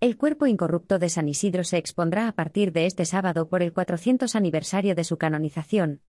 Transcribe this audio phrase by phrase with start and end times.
[0.00, 3.72] El cuerpo incorrupto de San Isidro se expondrá a partir de este sábado por el
[3.72, 6.02] 400 aniversario de su canonización.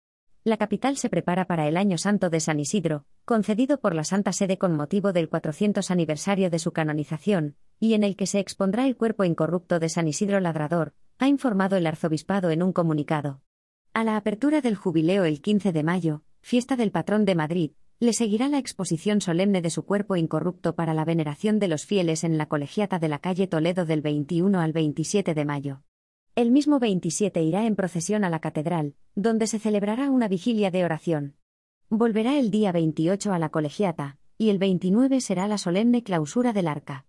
[0.43, 4.33] La capital se prepara para el Año Santo de San Isidro, concedido por la Santa
[4.33, 8.85] Sede con motivo del 400 aniversario de su canonización, y en el que se expondrá
[8.85, 13.41] el cuerpo incorrupto de San Isidro Ladrador, ha informado el arzobispado en un comunicado.
[13.93, 18.13] A la apertura del jubileo el 15 de mayo, fiesta del patrón de Madrid, le
[18.13, 22.37] seguirá la exposición solemne de su cuerpo incorrupto para la veneración de los fieles en
[22.37, 25.81] la colegiata de la calle Toledo del 21 al 27 de mayo.
[26.35, 30.85] El mismo 27 irá en procesión a la catedral, donde se celebrará una vigilia de
[30.85, 31.37] oración.
[31.89, 36.67] Volverá el día 28 a la colegiata, y el 29 será la solemne clausura del
[36.67, 37.07] arca.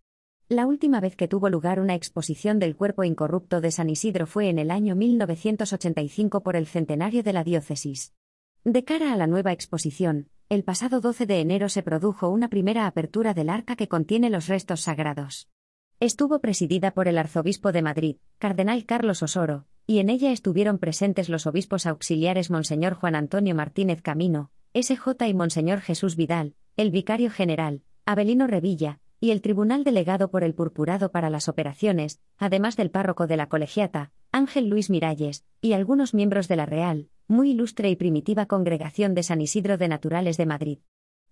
[0.49, 4.49] La última vez que tuvo lugar una exposición del cuerpo incorrupto de San Isidro fue
[4.49, 8.15] en el año 1985 por el centenario de la diócesis.
[8.65, 12.87] De cara a la nueva exposición, el pasado 12 de enero se produjo una primera
[12.87, 15.51] apertura del arca que contiene los restos sagrados.
[16.01, 21.29] Estuvo presidida por el arzobispo de Madrid, cardenal Carlos Osoro, y en ella estuvieron presentes
[21.29, 27.31] los obispos auxiliares Monseñor Juan Antonio Martínez Camino, SJ y Monseñor Jesús Vidal, el vicario
[27.31, 32.91] general, Abelino Revilla, y el tribunal delegado por el Purpurado para las operaciones, además del
[32.91, 37.91] párroco de la colegiata, Ángel Luis Miralles, y algunos miembros de la Real, muy ilustre
[37.91, 40.79] y primitiva Congregación de San Isidro de Naturales de Madrid.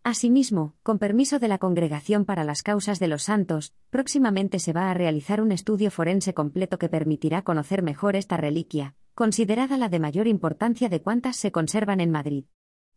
[0.04, 4.90] Asimismo, con permiso de la Congregación para las Causas de los Santos, próximamente se va
[4.90, 9.98] a realizar un estudio forense completo que permitirá conocer mejor esta reliquia, considerada la de
[9.98, 12.44] mayor importancia de cuantas se conservan en Madrid.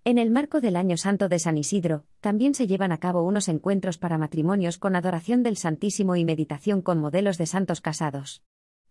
[0.03, 3.47] En el marco del Año Santo de San Isidro, también se llevan a cabo unos
[3.47, 8.44] encuentros para matrimonios con adoración del Santísimo y meditación con modelos de santos casados.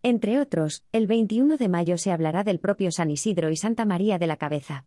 [0.03, 4.19] Entre otros, el 21 de mayo se hablará del propio San Isidro y Santa María
[4.19, 4.87] de la Cabeza.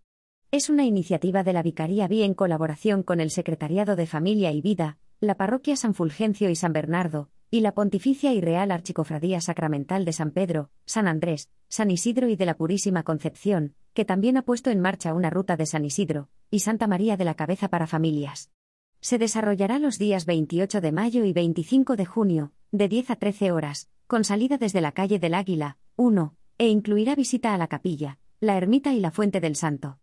[0.52, 4.62] Es una iniciativa de la Vicaría Vía en colaboración con el Secretariado de Familia y
[4.62, 10.06] Vida, la Parroquia San Fulgencio y San Bernardo, y la Pontificia y Real Archicofradía Sacramental
[10.06, 14.44] de San Pedro, San Andrés, San Isidro y de la Purísima Concepción, que también ha
[14.44, 17.86] puesto en marcha una ruta de San Isidro y Santa María de la Cabeza para
[17.86, 18.50] familias.
[19.02, 23.52] Se desarrollará los días 28 de mayo y 25 de junio, de 10 a 13
[23.52, 28.20] horas, con salida desde la calle del Águila, 1, e incluirá visita a la capilla,
[28.42, 30.00] la ermita y la fuente del santo.